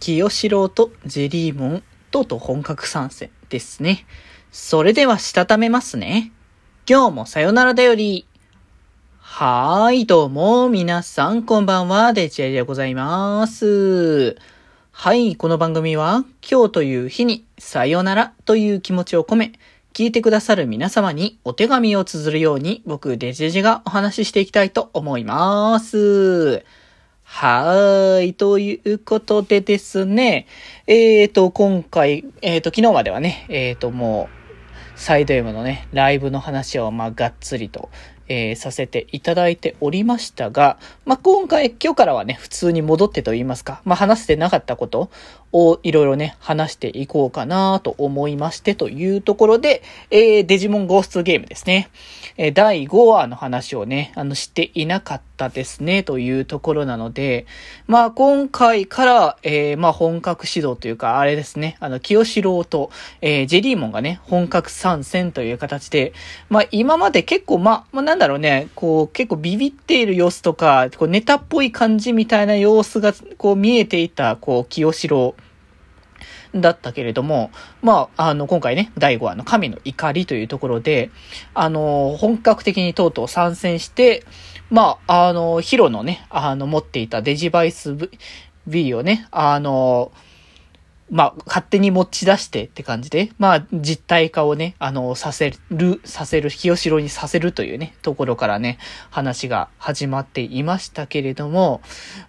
[0.00, 4.06] 清志郎とジェリーモン、とうとう本格参戦ですね。
[4.52, 6.32] それではしたためますね。
[6.88, 8.26] 今日もさよならだより。
[9.18, 14.36] はーい、どうも、皆さん、こんばんは、デジェリでございます。
[14.92, 19.52] はい、この番組は、今日という日に、さよならという気持ちを込め、
[19.92, 26.64] 聞いてくださる皆様にお手紙を綴るように、僕、デジェジがお話ししていきたいと思います。
[27.28, 28.34] はーい。
[28.34, 30.46] ということでですね。
[30.86, 37.90] えーと、今回、えーと、昨日まではね、えーと、もう、サイド M のね、ライブの話を、まあ、がっつりと、
[38.28, 45.10] えーさせていただいておりましたが、まあ、今回、今日からはね、普通に戻ってと言いますか、まあ、話してなかったこと
[45.52, 51.90] をいろいろね、話していこうかなと思いましてというところで、えーデジモンゴーストゲームですね。
[52.36, 57.46] えー第5話の話をね、あの、していなかったたですね、というところなので、
[57.86, 62.90] まあ、今回から、えーまあ、本格指導というか、あれですね、あの、清志郎と、
[63.20, 66.12] えージェリーモンがね、本格参戦という形で、
[66.48, 75.34] まあ、今まで結構、まあ、まあ、なんだろうね、こう、結構ビビっている様子とか、こう、ネタっぽい感じみたいな様子が、こう、見えていた、こう、清志郎。
[76.54, 77.50] だったけれども、
[77.82, 81.10] まあ、あの、今回ね、第5話の神の怒りというところで、
[81.54, 84.24] あの、本格的にとうとう参戦して、
[84.70, 87.96] まあ、あの、ヒロのね、あの、持っていたデジバイス
[88.66, 90.10] V をね、あの、
[91.10, 98.78] まあ、勝手に持ち出してって感じで、まあ、実体化をね、あの、させる、させる、清志郎にさせるというね、ところからね、
[99.10, 101.80] 話が始まっていましたけれども、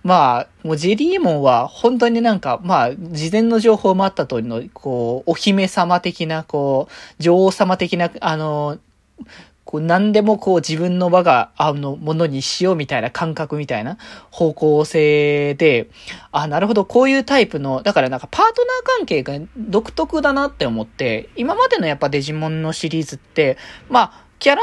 [0.03, 8.77] まあ、もうジェリーモンは本当になんか、まあ、事前の情報もあった通りの、こう、お姫様的な、こう、女王様的な、あの、
[9.67, 13.97] こう何でもこう自分の輪が、あの、ものにしようみたいな感覚みたいな
[14.31, 15.89] 方向性で、
[16.31, 23.57] あ、なるほど、こういうタイプの、だからなんかパートナー関係が独特だなって思って、今までのやっぱデジモンのシリーズって、
[23.89, 24.61] まあ、キャラ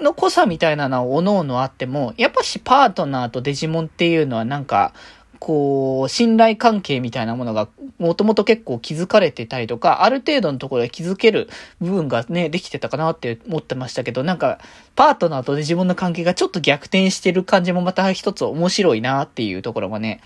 [0.00, 4.94] の濃さみたいなのは各々あっても、やっぱしパートナーとデジモンっていうのはなんか、
[5.38, 7.68] こう、信頼関係みたいなものが、
[7.98, 11.48] もともと結構築かれてたりとか、ある程度のところで築ける
[11.80, 14.58] 部分がね、できてたかなって思ってましたけど、なんか、
[14.94, 20.20] パートナーとデジモンの関係がちょっと逆転してる感じもまた一つ面白いなっていうところもね、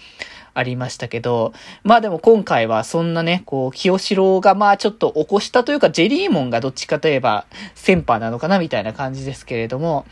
[0.54, 1.53] ありましたけど、
[1.84, 10.06] まあでも今回はそんなね、こう、清志郎がまあちょっと起こしたというか、ジェリーモンがどっちかといえば、センパーなのかなみたいな感じですけれども、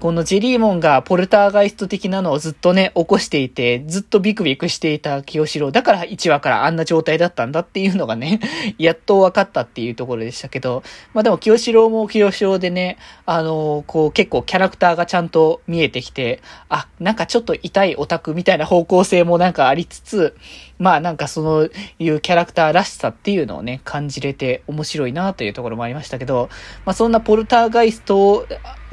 [0.00, 8.40] このジェリーモンがポルターガイスト的なのをずっとね、起こしていて、ずっとビクビクしていた清志郎、だから1話からあんな状態だったんだっていうのがね、
[8.78, 10.82] やっと分かったっていうところでしたけど、
[11.12, 16.40] まあでも清志郎も清志郎でね、あのこう結構キャラクターがちゃんと見えてきて、
[16.70, 20.34] あ、なんかちょっと痛いオタクみたいな方向性もなんかありつつ、
[20.78, 21.68] まあなんかその
[21.98, 26.48] いうキャラクターらしさっていうのをね、感じれて面白いなというところもありましたけど、
[26.86, 28.46] まあそんなポルターガイスト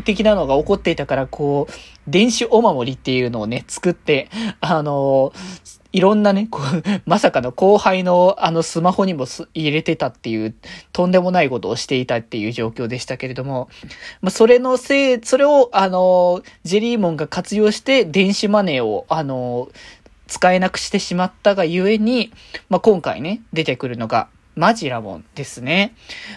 [0.04, 4.30] 的なのが起こっていたから、こう、電子お守りっていうのをね、作って、
[4.62, 5.34] あの
[5.96, 10.54] いろんなね、こう、 まさかの後輩のあのスマホにも入れてたっていう、
[10.92, 13.70] とんでもないことをしていたっていう状況でしたけれども、
[14.22, 19.70] まあ、それのせい、それを、あの、ジェリーモンが活用して電子マネーを、あの、
[20.28, 22.34] 使えなくしてしまったがゆえに、
[22.68, 25.96] まあ、今回ね、出てくるのが、マジラモンですね。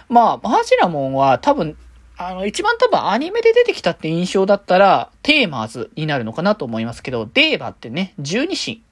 [0.08, 1.76] まあ、マジラモンは多分、
[2.20, 8.82] あの、一番多分アニメで出てきたって印象だったら、テーマーズになるのかなと思いますけど、デーバってね、十二神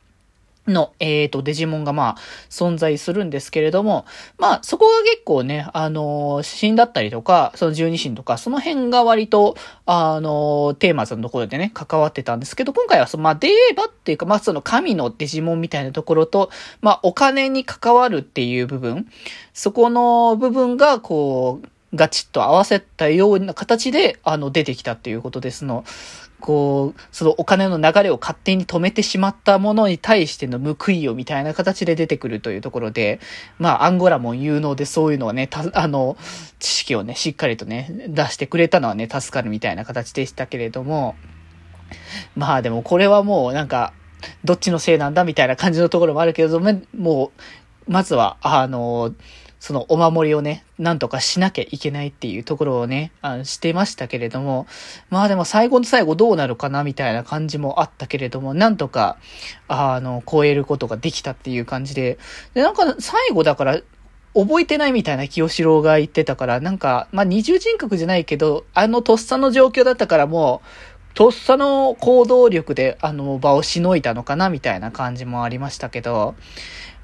[0.68, 2.16] の、えっ、と、デジモンがまあ、
[2.50, 4.06] 存在するんですけれども、
[4.38, 9.56] まあ、そこが結構ね、あのー、死んだったりとか、その十二神とか、その辺が割と、
[9.86, 16.50] あのー、テーマズのところでね、関わってたんですけど、今回はその、まあ、デーバっていうか、まあ、その神のデジモンみたいなところと、
[16.80, 19.08] まあ、お金に関わるっていう部分、
[19.52, 25.84] そこの部分が、こう、ガチッと合わせたような形で、あの、出てきたっていうことですの。
[26.40, 33.20] こう、そのお金の流れを勝手に止めてしまったものに対しての報いをみたいな形で出てくるというところで、
[33.58, 36.16] まあ、アンゴラモン有能でそういうのをね、た、あの、
[36.58, 41.16] 知識をね、しっかりとね、出してくれたのはね、助かるみたいな形でしたけれども、
[42.34, 43.92] まあでもこれはもうなんか、
[44.44, 47.32] どっちのせいなんだみたいな感じのところもあるけれども、も
[47.88, 49.14] う、まずは、あの、
[49.58, 54.66] そのお守りをね、なんとかしなきゃいけないっていうところをね、あのしてましたけれども、
[55.10, 59.18] まあでも最後の最後どうなるかなみたいな感じもあったけれども、なんとか、
[59.68, 62.18] あの、超えることができたっていう感じで、
[62.54, 63.80] で、なんか最後だから、
[64.34, 70.68] 覚えてないみたいな清志郎が言ってたから、なんか、まあ二重人格じゃないけど、あのとっさの状況だったからもう、
[71.16, 76.34] とっさの行動力であの場をしのいだのかなみたいな感じもありましたけど、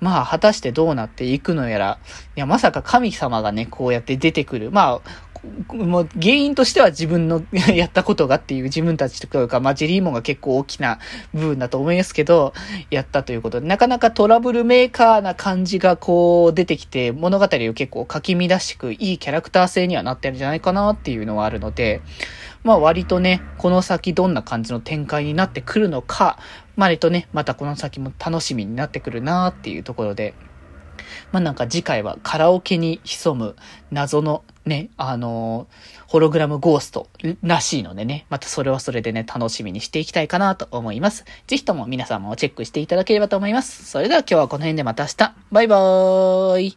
[0.00, 1.99] まあ、果たしてどうなっていくのやら。
[2.37, 4.70] いや、まさか神様がね、こうやって出てくる。
[4.70, 7.43] まあ、もう原因としては自分の
[7.75, 10.99] やったことがっていう自分たちというか、まあジェリーモンが結構大きな
[11.32, 12.53] 部分だと思いますけど、
[12.91, 22.03] やったということで、なかなかトラブルメーカーな感じがこう出てきて、物語を結構かき乱しくいいキャラクター性にはなってるんじゃないかなっていうのはあるので、
[22.64, 26.38] まあ割とね、この先どんな感じの展開になってくるのか、
[26.76, 30.35] 割とね、またこの先も楽しみになってくるなっていうところで、
[31.32, 33.56] まあなんか次回はカラオケに潜む
[33.91, 37.09] 謎のね、あのー、ホログラムゴースト
[37.43, 41.25] らしいのでね、またそれはそれでね、楽しみにしていきたいかなと思います。
[41.49, 43.85] ぜひとも皆様もチェックしていただければと思います。
[43.85, 45.35] それでは今日はこの辺でまた明日。
[45.50, 46.70] バイバーイ。